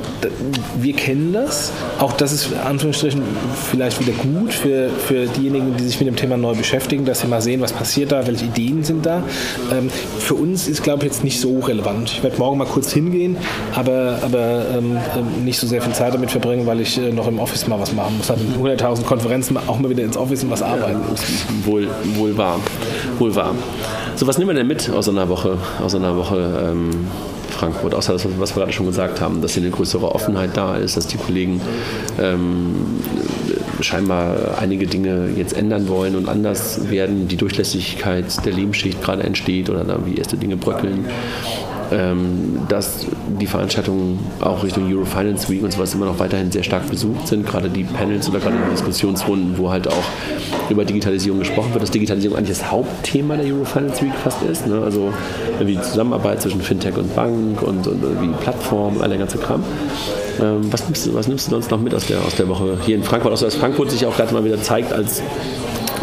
[0.82, 1.72] wir kennen das.
[2.00, 3.22] Auch das ist Anführungsstrichen
[3.70, 7.28] vielleicht wieder gut für, für diejenigen, die sich mit dem Thema neu beschäftigen, dass sie
[7.28, 9.22] mal sehen, was passiert da, welche Ideen sind da.
[9.72, 12.14] Ähm, für uns ist, glaube ich, jetzt nicht so relevant.
[12.14, 13.38] Ich werde morgen mal kurz hingehen,
[13.76, 17.28] aber, aber ähm, ähm nicht so sehr viel Zeit damit verbringen, weil ich äh, noch
[17.28, 18.32] im Office mal was machen muss.
[18.32, 21.00] Halt 100.000 Konferenzen auch mal wieder ins Office und was arbeiten.
[21.08, 22.60] Ja, wohl, wohl wahr.
[23.20, 23.54] Wohl wahr.
[24.20, 27.08] So, was nehmen wir denn mit aus einer Woche, aus einer Woche ähm,
[27.52, 27.96] Frankfurt?
[27.96, 30.98] Außer das, was wir gerade schon gesagt haben, dass hier eine größere Offenheit da ist,
[30.98, 31.62] dass die Kollegen
[32.20, 33.00] ähm,
[33.80, 39.70] scheinbar einige Dinge jetzt ändern wollen und anders werden, die Durchlässigkeit der Lebensschicht gerade entsteht
[39.70, 41.06] oder da wie erste Dinge bröckeln.
[41.92, 43.06] Ähm, dass
[43.40, 47.46] die Veranstaltungen auch Richtung Eurofinance Week und sowas immer noch weiterhin sehr stark besucht sind.
[47.46, 50.04] Gerade die Panels oder gerade die Diskussionsrunden, wo halt auch
[50.70, 54.68] über Digitalisierung gesprochen wird, dass Digitalisierung eigentlich das Hauptthema der Eurofinance Week fast ist.
[54.68, 54.82] Ne?
[54.84, 55.12] Also
[55.60, 59.64] wie die Zusammenarbeit zwischen Fintech und Bank und, und wie Plattform, all der ganze Kram.
[60.42, 62.78] Ähm, was, nimmst du, was nimmst du sonst noch mit aus der, aus der Woche
[62.86, 63.34] hier in Frankfurt?
[63.34, 65.22] Außer dass Frankfurt sich auch gerade mal wieder zeigt als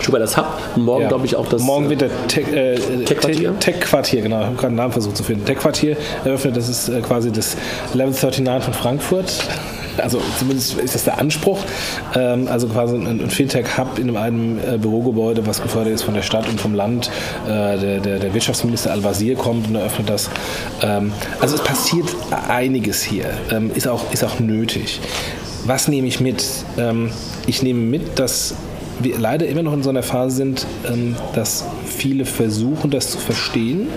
[0.07, 0.47] schon das Hub.
[0.77, 1.09] morgen, ja.
[1.09, 1.62] glaube ich, auch das.
[1.62, 5.16] Morgen wird der äh, Tech-Quartier, äh, Tech Tech genau, ich habe gerade einen Namen versucht
[5.16, 5.45] zu finden.
[5.45, 7.57] Tech-Quartier eröffnet, das ist äh, quasi das
[7.95, 9.33] Level 39 von Frankfurt
[10.01, 11.59] also zumindest ist das der Anspruch,
[12.14, 16.49] ähm, also quasi ein, Fintech-Hub in einem äh, Bürogebäude, was gefördert ist von der Stadt
[16.49, 17.11] und vom Land.
[17.47, 20.31] Äh, der, der, der, Wirtschaftsminister Al-Wazir kommt und eröffnet das.
[20.83, 22.09] Ähm, also es passiert
[22.49, 25.01] einiges hier, ähm, ist, auch, ist auch nötig.
[25.64, 26.45] Was nehme ich mit?
[26.79, 27.11] Ähm,
[27.47, 28.55] ich nehme mit, dass
[29.00, 33.18] wir leider immer noch in so einer Phase sind, ähm, dass viele versuchen, das zu
[33.18, 33.88] verstehen.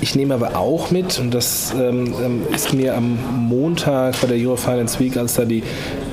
[0.00, 4.38] Ich nehme aber auch mit, und das ähm, ähm ist mir am Montag bei der
[4.38, 5.62] Eurofinance Week, als da die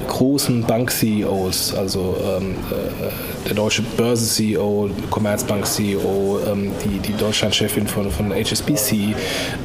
[0.08, 8.34] großen Bank-CEOs, also ähm, äh, der deutsche Börse-CEO, Commerzbank-CEO, ähm, die, die Deutschland-Chefin von, von
[8.34, 9.16] HSBC,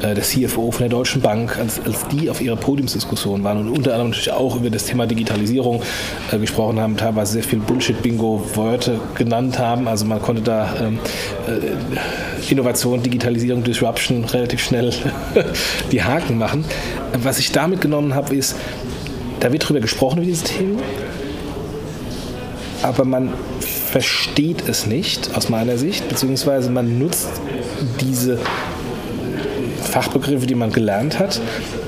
[0.01, 3.69] äh, der CFO von der Deutschen Bank, als, als die auf ihrer Podiumsdiskussion waren und
[3.69, 5.81] unter anderem natürlich auch über das Thema Digitalisierung
[6.31, 9.87] äh, gesprochen haben, teilweise sehr viel Bullshit-Bingo-Wörter genannt haben.
[9.87, 10.99] Also man konnte da ähm,
[11.47, 14.93] äh, Innovation, Digitalisierung, Disruption relativ schnell
[15.91, 16.65] die Haken machen.
[17.21, 18.55] Was ich damit genommen habe, ist,
[19.43, 20.79] da wird drüber gesprochen, über dieses Thema,
[22.81, 27.27] aber man versteht es nicht aus meiner Sicht, beziehungsweise man nutzt
[27.99, 28.39] diese
[29.81, 31.41] Fachbegriffe, die man gelernt hat,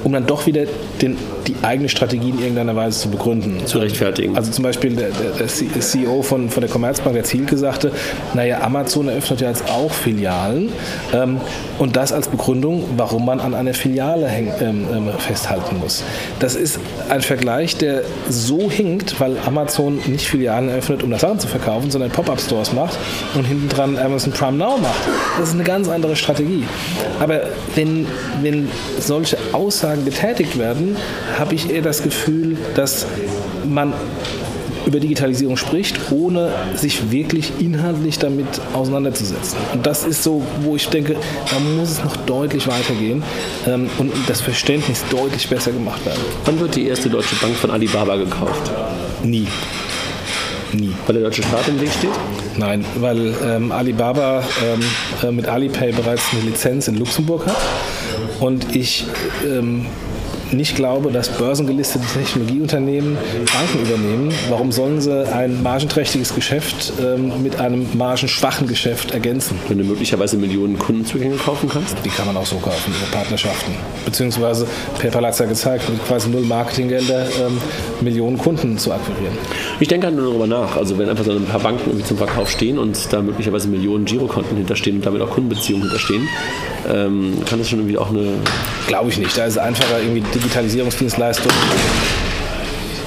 [0.05, 0.65] um dann doch wieder
[1.01, 3.65] den, die eigene Strategie in irgendeiner Weise zu begründen.
[3.65, 4.37] Zu rechtfertigen.
[4.37, 7.91] Also zum Beispiel der, der, CEO von, von der Commerzbank, der Zielke, sagte,
[8.35, 10.69] naja, Amazon eröffnet ja jetzt auch Filialen
[11.11, 11.41] ähm,
[11.79, 16.03] und das als Begründung, warum man an einer Filiale häng, ähm, ähm, festhalten muss.
[16.39, 21.39] Das ist ein Vergleich, der so hinkt, weil Amazon nicht Filialen eröffnet, um das Sachen
[21.39, 22.95] zu verkaufen, sondern Pop-Up-Stores macht
[23.33, 24.99] und hinten dran Amazon Prime Now macht.
[25.39, 26.63] Das ist eine ganz andere Strategie.
[27.19, 27.41] Aber
[27.73, 28.05] wenn,
[28.43, 30.97] wenn solche Aussagen getätigt werden,
[31.37, 33.05] habe ich eher das Gefühl, dass
[33.63, 33.93] man
[34.85, 39.57] über Digitalisierung spricht, ohne sich wirklich inhaltlich damit auseinanderzusetzen.
[39.73, 41.15] Und das ist so, wo ich denke,
[41.49, 43.23] da muss es noch deutlich weitergehen
[43.67, 46.21] ähm, und das Verständnis deutlich besser gemacht werden.
[46.45, 48.71] Wann wird die erste deutsche Bank von Alibaba gekauft?
[49.23, 49.47] Nie.
[50.75, 50.93] Nie.
[51.05, 52.09] Weil der deutsche Staat im Weg steht?
[52.57, 54.79] Nein, weil ähm, Alibaba ähm,
[55.23, 57.57] äh, mit Alipay bereits eine Lizenz in Luxemburg hat
[58.39, 59.05] und ich
[59.45, 59.85] ähm,
[60.55, 63.17] nicht glaube, dass börsengelistete Technologieunternehmen
[63.53, 64.33] Banken übernehmen.
[64.49, 69.59] Warum sollen sie ein margenträchtiges Geschäft ähm, mit einem margenschwachen Geschäft ergänzen?
[69.67, 71.95] Wenn du möglicherweise Millionen Kundenzugänge kaufen kannst?
[72.03, 73.73] Die kann man auch so kaufen, über Partnerschaften.
[74.05, 74.67] Beziehungsweise
[74.99, 77.61] PayPal hat es ja gezeigt, mit quasi null Marketinggelder ähm,
[78.01, 79.37] Millionen Kunden zu akquirieren.
[79.79, 80.77] Ich denke halt nur darüber nach.
[80.77, 84.05] Also wenn einfach so ein paar Banken irgendwie zum Verkauf stehen und da möglicherweise Millionen
[84.05, 86.27] Girokonten hinterstehen und damit auch Kundenbeziehungen hinterstehen,
[86.89, 88.33] ähm, kann das schon irgendwie auch eine...
[88.87, 89.35] Glaube ich nicht.
[89.37, 91.57] Da ist es einfacher irgendwie Digitalisierungsdienstleistungen,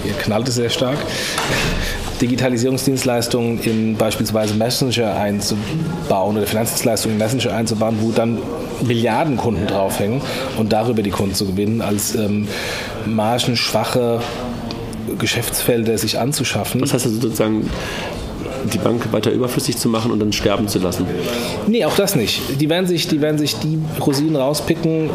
[0.03, 0.99] hier knallt es sehr stark,
[2.21, 8.39] Digitalisierungsdienstleistungen in beispielsweise Messenger einzubauen oder Finanzdienstleistungen in Messenger einzubauen, wo dann
[8.85, 10.21] Milliarden Kunden draufhängen
[10.59, 12.49] und darüber die Kunden zu gewinnen, als ähm,
[13.07, 14.21] margenschwache
[15.21, 16.81] Geschäftsfelder sich anzuschaffen.
[16.81, 17.71] Was heißt also sozusagen,
[18.73, 21.07] die Bank weiter überflüssig zu machen und dann sterben zu lassen?
[21.67, 22.41] Nee, auch das nicht.
[22.61, 25.11] Die werden sich die, werden sich die Rosinen rauspicken, äh,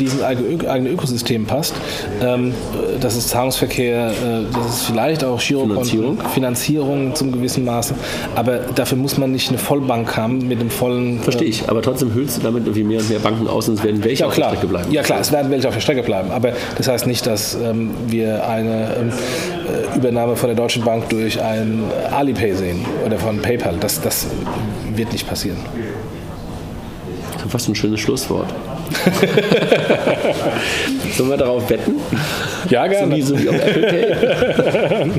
[0.00, 1.74] die ins eigene Ökosystem passt.
[2.22, 2.54] Ähm,
[3.00, 4.12] das ist Zahlungsverkehr, äh,
[4.52, 6.18] das ist vielleicht auch Girokonten, Finanzierung.
[6.32, 7.94] Finanzierung zum gewissen Maße.
[8.34, 11.20] Aber dafür muss man nicht eine Vollbank haben mit einem vollen.
[11.20, 11.68] Verstehe ich.
[11.68, 14.20] Aber trotzdem hüllst du damit irgendwie mehr und mehr Banken aus und es werden welche
[14.20, 14.92] ja, auf der Strecke bleiben.
[14.92, 16.30] Ja klar, es werden welche auf der Strecke bleiben.
[16.30, 19.12] Aber das heißt nicht, dass ähm, wir eine ähm,
[19.96, 23.76] Übernahme von der Deutschen Bank durch ein Alipay sehen oder von PayPal.
[23.80, 24.26] Das, das
[24.94, 25.58] wird nicht passieren.
[27.34, 28.52] Das ist fast ein schönes Schlusswort.
[31.16, 31.94] Sollen wir darauf wetten?
[32.70, 33.10] Ja, gerne.
[33.10, 34.06] So wie, so wie auf Apple Pay.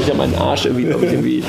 [0.00, 1.42] ich habe meinen Arsch irgendwie, irgendwie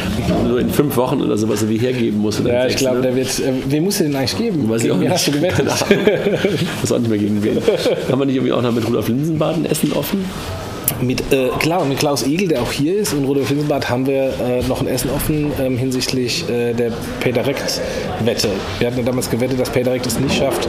[0.48, 2.42] nur in fünf Wochen oder sowas irgendwie hergeben muss.
[2.44, 3.04] Ja, ich glaube, ne?
[3.04, 3.28] der wird.
[3.40, 4.70] Äh, wem musst du den eigentlich geben?
[4.70, 5.68] Weiß gegen ich auch hast du gewettet?
[5.68, 7.58] Ich weiß auch nicht mehr gegen wen.
[8.10, 10.26] Haben wir nicht irgendwie auch noch mit Rudolf Linsenbaden Essen offen?
[11.04, 14.34] Mit, äh, klar, mit Klaus Igel, der auch hier ist, und Rudolf Hinselbart haben wir
[14.40, 18.48] äh, noch ein Essen offen ähm, hinsichtlich äh, der PayDirect-Wette.
[18.80, 20.68] Wir hatten ja damals gewettet, dass PayDirect es nicht schafft,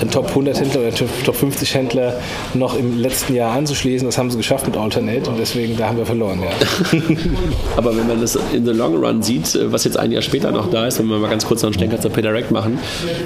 [0.00, 2.18] einen Top 100 Händler oder einen Top 50 Händler
[2.54, 4.06] noch im letzten Jahr anzuschließen.
[4.06, 6.98] Das haben sie geschafft mit Alternate und deswegen, da haben wir verloren, ja.
[7.76, 10.50] Aber wenn man das in the long run sieht, äh, was jetzt ein Jahr später
[10.50, 12.78] noch da ist, wenn wir mal ganz kurz noch einen Schlenker zur PayDirect machen,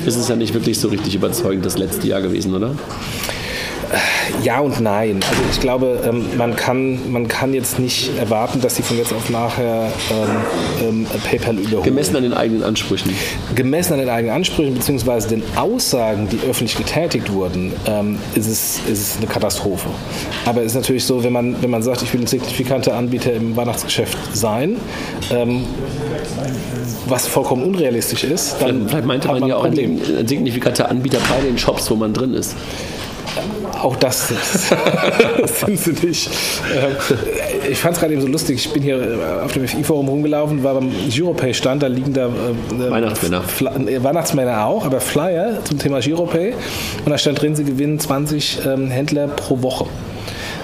[0.05, 2.75] ist es ja nicht wirklich so richtig überzeugend das letzte Jahr gewesen, oder?
[4.43, 5.21] Ja und nein.
[5.29, 9.13] Also ich glaube, ähm, man, kann, man kann jetzt nicht erwarten, dass sie von jetzt
[9.13, 11.83] auf nachher ähm, ähm, PayPal überholen.
[11.83, 13.15] Gemessen an den eigenen Ansprüchen.
[13.55, 15.29] Gemessen an den eigenen Ansprüchen bzw.
[15.29, 19.89] den Aussagen, die öffentlich getätigt wurden, ähm, ist, es, ist es eine Katastrophe.
[20.47, 23.33] Aber es ist natürlich so, wenn man, wenn man sagt, ich will ein signifikanter Anbieter
[23.33, 24.77] im Weihnachtsgeschäft sein,
[27.07, 31.41] was vollkommen unrealistisch ist, dann Vielleicht meinte man, man ja auch ein signifikanter Anbieter bei
[31.45, 32.57] den Shops, wo man drin ist.
[33.81, 36.31] Auch das sind sie nicht.
[36.75, 38.67] Äh, ich fand es gerade eben so lustig.
[38.67, 42.27] Ich bin hier äh, auf dem FI-Forum rumgelaufen, war beim Giropay stand, da liegen da
[42.27, 43.43] äh, Weihnachtsmänner.
[44.03, 46.55] Weihnachtsmänner auch, aber Flyer zum Thema Giropay.
[47.05, 49.87] Und da stand drin, sie gewinnen 20 ähm, Händler pro Woche.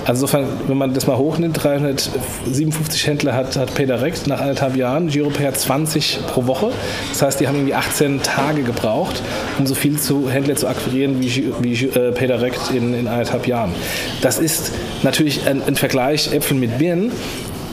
[0.06, 5.08] Also insofern, wenn man das mal hochnimmt, 357 Händler hat, hat PayDirect nach anderthalb Jahren,
[5.08, 6.70] Giropay hat 20 pro Woche.
[7.10, 9.20] Das heißt, die haben irgendwie 18 Tage gebraucht,
[9.58, 13.72] um so viel zu Händler zu akquirieren wie, wie äh, PayDirect in, in anderthalb Jahren.
[14.20, 17.10] Das ist natürlich ein, ein Vergleich Äpfel mit Birnen,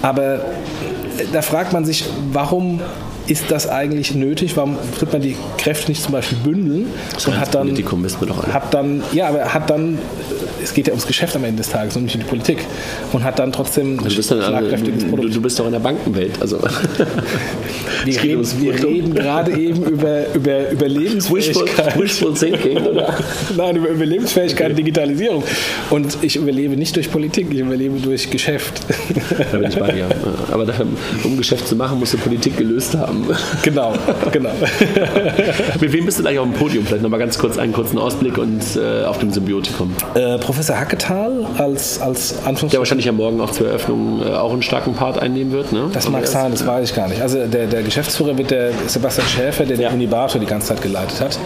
[0.01, 0.41] aber
[1.31, 2.81] da fragt man sich, warum
[3.27, 4.57] ist das eigentlich nötig?
[4.57, 6.87] Warum tritt man die Kräfte nicht zum Beispiel bündeln
[7.25, 7.69] und hat dann,
[8.51, 9.99] hat dann, ja, aber hat dann
[10.63, 12.65] es geht ja ums Geschäft am Ende des Tages und nicht um die Politik.
[13.11, 16.41] Und hat dann trotzdem du bist, dann, du, du bist doch in der Bankenwelt.
[16.41, 16.59] Also.
[18.05, 21.97] Wir, reden, wir reden, gerade eben über, über Überlebensfähigkeit.
[21.97, 23.17] Wishful, thinking, oder?
[23.55, 25.43] Nein, über Überlebensfähigkeit und Digitalisierung.
[25.89, 28.81] Und ich überlebe nicht durch Politik, ich überlebe durch Geschäft.
[29.51, 30.09] Da bin ich bei dir.
[30.51, 30.67] Aber
[31.23, 33.25] um Geschäft zu machen, musst du Politik gelöst haben.
[33.61, 33.93] Genau,
[34.31, 34.51] genau.
[35.79, 36.85] Mit wem bist du gleich auf dem Podium?
[36.85, 39.93] Vielleicht nochmal ganz kurz einen kurzen Ausblick und äh, auf dem Symbiotikum.
[40.15, 42.69] Äh, Professor Hacketal als, als Anführungszeichen.
[42.69, 45.89] Der wahrscheinlich ja morgen auch zur Eröffnung äh, auch einen starken Part einnehmen wird, ne?
[45.91, 47.23] Das mag sein, das weiß ich gar nicht.
[47.23, 49.89] Also der, der Geschäftsführer wird der Sebastian Schäfer, der ja.
[49.89, 51.39] den Unibator die ganze Zeit geleitet hat.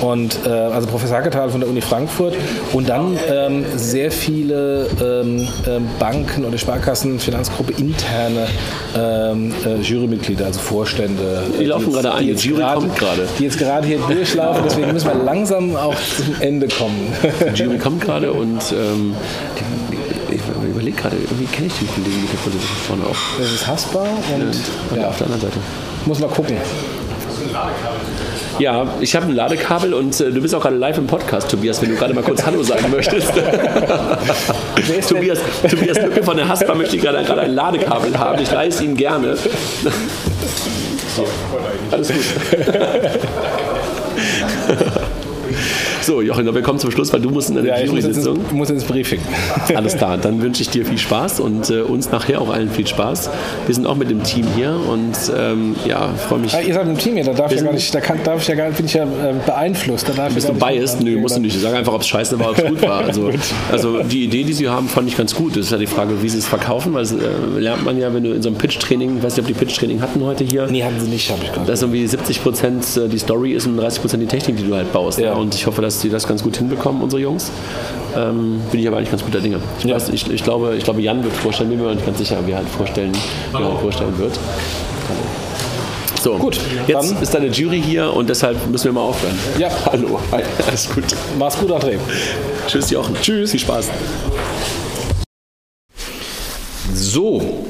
[0.00, 2.34] Und äh, also Professor Hacketal von der Uni Frankfurt.
[2.72, 8.48] Und dann ähm, sehr viele ähm, ähm Banken oder Sparkassen, Finanzgruppe interne
[8.96, 11.44] ähm, äh, Jurymitglieder, also Vorstände.
[11.54, 13.28] Die, die laufen gerade ein, die, die Jury grade, kommt gerade.
[13.38, 17.12] Die jetzt gerade hier durchlaufen, deswegen müssen wir langsam auch zum Ende kommen.
[17.54, 19.14] Die Jury kommt gerade und ähm,
[20.30, 23.38] ich überlege gerade, irgendwie kenne ich den Kollegen mit der Position vorne auch.
[23.38, 25.08] Das ist Haspa und ja, ja.
[25.08, 25.58] auf der anderen Seite.
[26.06, 26.56] Muss mal gucken.
[28.58, 31.80] Ja, ich habe ein Ladekabel und äh, du bist auch gerade live im Podcast, Tobias,
[31.80, 33.32] wenn du gerade mal kurz Hallo sagen möchtest.
[35.08, 38.42] Tobias, Tobias Lücke von der Haspa möchte gerade ein Ladekabel haben.
[38.42, 39.36] Ich leiste ihn gerne.
[41.16, 41.26] so,
[41.90, 42.24] alles gut.
[46.08, 48.40] So, Jochen, wir kommen zum Schluss, weil du musst in deine ja, Jury-Sitzung.
[48.46, 49.20] Ich muss ins Briefing.
[49.74, 52.86] Alles klar, dann wünsche ich dir viel Spaß und äh, uns nachher auch allen viel
[52.86, 53.28] Spaß.
[53.66, 56.54] Wir sind auch mit dem Team hier und ähm, ja, freue mich.
[56.54, 58.40] Ja, ihr seid im Team hier, da darf ich ja gar nicht, da kann, darf
[58.40, 60.08] ich ja gar, bin ich ja äh, beeinflusst.
[60.08, 61.02] Da darf bist du biased?
[61.02, 61.60] Nö, musst du nicht.
[61.60, 63.04] Sag einfach, ob es scheiße war, ob es gut war.
[63.04, 63.30] Also,
[63.70, 65.58] also die Idee, die sie haben, fand ich ganz gut.
[65.58, 68.24] Das ist ja die Frage, wie sie es verkaufen, weil äh, lernt man ja, wenn
[68.24, 70.68] du in so einem Pitch-Training, ich weiß nicht, ob die Pitch-Training hatten heute hier.
[70.68, 71.66] Nee, hatten sie nicht, habe ich gerade.
[71.66, 74.74] Dass irgendwie 70 Prozent äh, die Story ist und 30 Prozent die Technik, die du
[74.74, 75.18] halt baust.
[75.18, 75.34] Ja.
[75.34, 77.50] Und ich hoffe, dass die das ganz gut hinbekommen, unsere Jungs.
[78.16, 79.60] Ähm, bin ich aber eigentlich ganz guter Dinge.
[79.78, 79.96] Ich, ja.
[79.96, 82.52] weiß, ich, ich, glaube, ich glaube, Jan wird vorstellen, bin mir nicht ganz sicher, wie
[82.52, 84.38] er halt vorstellen, wie er halt vorstellen wird.
[86.20, 86.58] So, gut.
[86.86, 89.38] Jetzt ist deine Jury hier und deshalb müssen wir mal aufhören.
[89.58, 89.68] Ja.
[89.86, 90.18] Hallo.
[90.32, 90.42] Hi.
[90.66, 91.04] Alles gut.
[91.38, 91.98] Mach's gut, André.
[92.66, 93.14] Tschüss, Jochen.
[93.20, 93.52] Tschüss.
[93.52, 93.88] Viel Spaß.
[96.92, 97.66] So,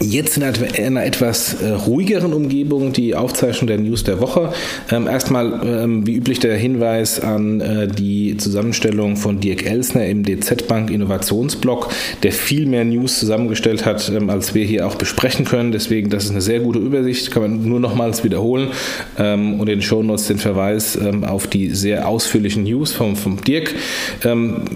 [0.00, 4.52] Jetzt in einer etwas äh, ruhigeren Umgebung die Aufzeichnung der News der Woche.
[4.90, 10.24] Ähm, erstmal ähm, wie üblich der Hinweis an äh, die Zusammenstellung von Dirk Elsner im
[10.24, 11.88] DZ Bank Innovationsblog,
[12.22, 15.72] der viel mehr News zusammengestellt hat, ähm, als wir hier auch besprechen können.
[15.72, 18.68] Deswegen, das ist eine sehr gute Übersicht, kann man nur nochmals wiederholen.
[19.16, 23.74] und in den Shownotes den Verweis auf die sehr ausführlichen News vom, vom Dirk.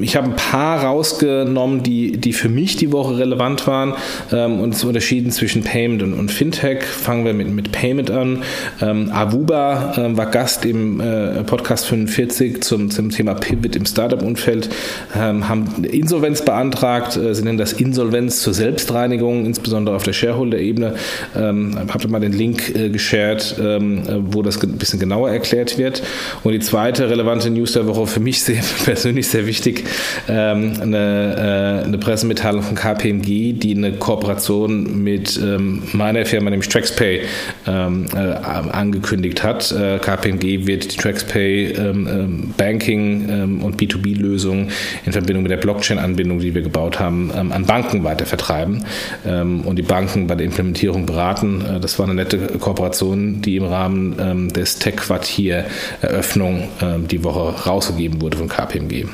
[0.01, 3.95] ich habe ein paar rausgenommen, die, die für mich die Woche relevant waren
[4.31, 6.85] und zu unterschieden zwischen Payment und, und Fintech.
[6.85, 8.45] Fangen wir mit, mit Payment an.
[8.81, 14.69] Ähm, Avuba äh, war Gast im äh, Podcast 45 zum, zum Thema Pivot im Startup-Umfeld,
[15.17, 17.17] ähm, haben Insolvenz beantragt.
[17.17, 20.95] Äh, sie nennen das Insolvenz zur Selbstreinigung, insbesondere auf der Shareholder-Ebene.
[21.37, 25.79] Ähm, habt ihr mal den Link äh, geshared, ähm, wo das ein bisschen genauer erklärt
[25.79, 26.05] wird.
[26.45, 29.83] Und die zweite relevante News der Woche für mich sehr persönlich sehr wichtig,
[30.29, 36.69] ähm, eine, äh, eine Pressemitteilung von KPMG, die eine Kooperation mit ähm, meiner Firma, nämlich
[36.69, 37.23] TraxPay,
[37.67, 39.73] ähm, äh, angekündigt hat.
[39.73, 44.71] Äh, KPMG wird die TraxPay ähm, ähm, Banking ähm, und B2B-Lösungen
[45.05, 48.85] in Verbindung mit der Blockchain-Anbindung, die wir gebaut haben, an Banken weiter vertreiben
[49.25, 51.65] und die Banken bei der Implementierung beraten.
[51.65, 55.65] Äh, das war eine nette Kooperation, die im Rahmen des Tech-Quartier
[56.01, 56.69] Eröffnung
[57.11, 59.07] die Woche rausgegeben wurde von KPMG.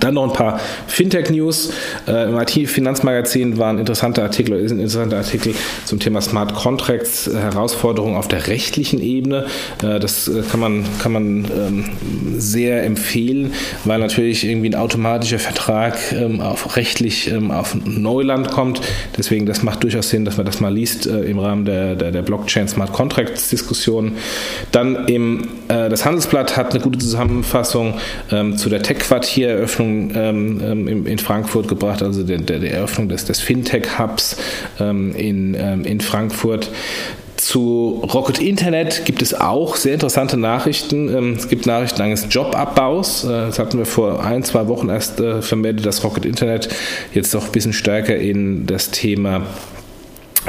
[0.00, 1.72] Dann noch ein paar Fintech-News.
[2.08, 7.28] Äh, Im IT-Finanzmagazin war ein interessanter Artikel, ist ein interessanter Artikel zum Thema Smart Contracts,
[7.28, 9.46] äh, Herausforderungen auf der rechtlichen Ebene.
[9.82, 11.84] Äh, das äh, kann man, kann man ähm,
[12.36, 13.52] sehr empfehlen,
[13.84, 18.80] weil natürlich irgendwie ein automatischer Vertrag ähm, auf rechtlich ähm, auf Neuland kommt.
[19.16, 22.10] Deswegen, das macht durchaus Sinn, dass man das mal liest äh, im Rahmen der, der,
[22.10, 24.16] der Blockchain Smart Contracts Diskussion.
[24.72, 27.94] Dann im, äh, das Handelsblatt hat eine gute Zusammenfassung
[28.32, 33.08] ähm, zu der Tech-Quartier-Eröffnung Eröffnung ähm, ähm in Frankfurt gebracht, also der, der, der Eröffnung
[33.08, 34.36] des, des Fintech-Hubs
[34.80, 36.70] ähm, in, ähm, in Frankfurt.
[37.36, 41.14] Zu Rocket Internet gibt es auch sehr interessante Nachrichten.
[41.14, 43.24] Ähm, es gibt Nachrichten eines Jobabbaus.
[43.24, 46.68] Äh, das hatten wir vor ein, zwei Wochen erst äh, vermeldet, dass Rocket Internet
[47.12, 49.42] jetzt doch ein bisschen stärker in das Thema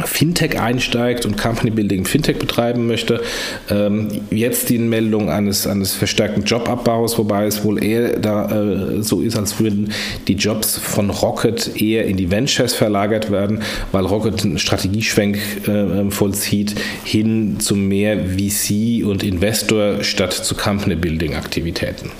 [0.05, 3.21] Fintech einsteigt und Company Building Fintech betreiben möchte.
[3.69, 9.21] Ähm, jetzt die Meldung eines, eines verstärkten Jobabbaus, wobei es wohl eher da äh, so
[9.21, 9.91] ist, als würden
[10.27, 16.09] die Jobs von Rocket eher in die Ventures verlagert werden, weil Rocket einen Strategieschwenk äh,
[16.11, 22.11] vollzieht hin zu mehr VC und Investor statt zu Company Building Aktivitäten.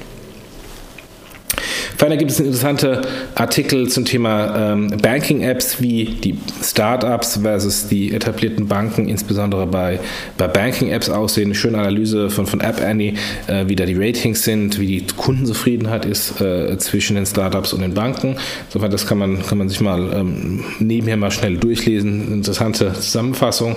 [1.98, 3.02] Ferner gibt es interessante
[3.34, 10.00] Artikel zum Thema ähm, Banking-Apps, wie die Startups versus die etablierten Banken, insbesondere bei,
[10.38, 11.46] bei Banking-Apps aussehen.
[11.46, 13.16] Eine schöne Analyse von, von App Annie,
[13.48, 17.82] äh, wie da die Ratings sind, wie die Kundenzufriedenheit ist äh, zwischen den Startups und
[17.82, 18.36] den Banken.
[18.68, 22.32] Insofern, das kann man, kann man sich mal ähm, nebenher mal schnell durchlesen.
[22.32, 23.76] Interessante Zusammenfassung.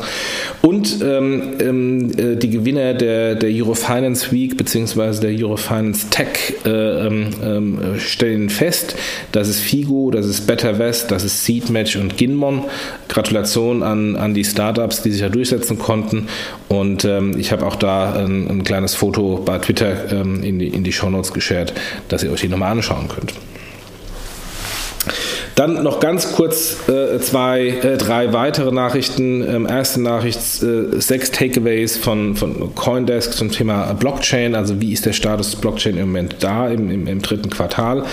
[0.60, 5.20] Und ähm, ähm äh, die Gewinner der, der Eurofinance Week bzw.
[5.20, 7.78] der Eurofinance Tech äh, ähm, ähm,
[8.10, 8.96] stellen fest,
[9.32, 12.64] das ist Figo, das ist Better West, das ist Seedmatch und Ginmon.
[13.08, 16.28] Gratulation an, an die Startups, die sich da durchsetzen konnten.
[16.68, 20.68] Und ähm, ich habe auch da ein, ein, kleines Foto bei Twitter ähm, in die,
[20.68, 21.72] in die Shownotes geshared,
[22.08, 23.34] dass ihr euch die nochmal anschauen könnt.
[25.54, 29.42] Dann noch ganz kurz äh, zwei, äh, drei weitere Nachrichten.
[29.46, 35.06] Ähm, erste Nachricht, äh, sechs Takeaways von, von Coindesk zum Thema Blockchain, also wie ist
[35.06, 38.04] der Status Blockchain im Moment da im, im, im dritten Quartal.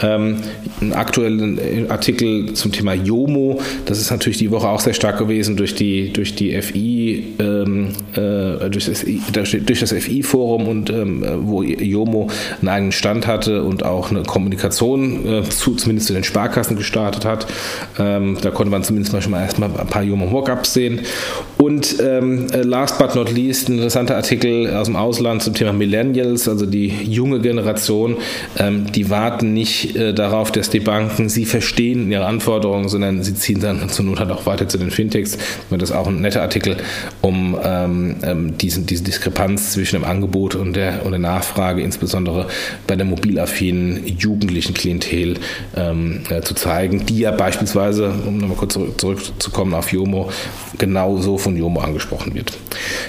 [0.00, 0.38] Ähm,
[0.80, 5.18] einen aktuellen äh, Artikel zum Thema Yomo, das ist natürlich die Woche auch sehr stark
[5.18, 9.04] gewesen durch die, durch die FI, ähm, äh, durch das,
[9.50, 12.28] durch das FI-Forum und ähm, wo Yomo
[12.60, 17.24] einen eigenen Stand hatte und auch eine Kommunikation äh, zu, zumindest zu den Sparkassen gestartet
[17.26, 17.46] hat.
[17.98, 21.00] Ähm, da konnte man zumindest mal schon mal erstmal ein paar junge Mockups sehen.
[21.58, 25.72] Und ähm, äh, last but not least ein interessanter Artikel aus dem Ausland zum Thema
[25.72, 28.16] Millennials, also die junge Generation,
[28.58, 33.34] ähm, die warten nicht äh, darauf, dass die Banken sie verstehen ihre Anforderungen, sondern sie
[33.34, 35.36] ziehen dann zur Not halt auch weiter zu den Fintechs.
[35.70, 36.76] Das ist auch ein netter Artikel,
[37.20, 42.46] um ähm, ähm, diesen, diese Diskrepanz zwischen dem Angebot und der, und der Nachfrage, insbesondere
[42.86, 45.34] bei der mobilaffinen jugendlichen Klientel,
[45.76, 50.30] ähm, äh, zu zeigen zeigen, die ja beispielsweise, um nochmal kurz zurück, zurückzukommen auf Jomo,
[50.76, 52.52] genau so von Jomo angesprochen wird.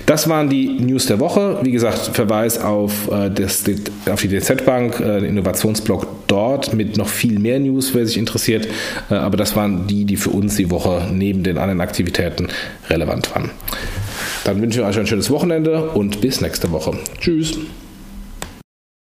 [0.05, 1.59] Das waren die News der Woche.
[1.61, 3.65] Wie gesagt, Verweis auf, äh, das,
[4.09, 8.17] auf die DZ Bank, äh, den Innovationsblog dort mit noch viel mehr News, wer sich
[8.17, 8.65] interessiert.
[9.09, 12.47] Äh, aber das waren die, die für uns die Woche neben den anderen Aktivitäten
[12.89, 13.51] relevant waren.
[14.45, 16.93] Dann wünsche ich euch ein schönes Wochenende und bis nächste Woche.
[17.19, 17.57] Tschüss.